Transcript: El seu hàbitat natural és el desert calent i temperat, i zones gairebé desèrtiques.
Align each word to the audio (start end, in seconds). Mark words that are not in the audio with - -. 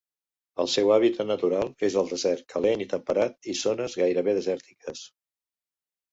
El 0.61 0.67
seu 0.75 0.87
hàbitat 0.93 1.27
natural 1.31 1.67
és 1.87 1.97
el 2.01 2.07
desert 2.13 2.47
calent 2.53 2.81
i 2.85 2.87
temperat, 2.93 3.35
i 3.53 3.55
zones 3.59 3.97
gairebé 4.01 4.33
desèrtiques. 4.39 5.05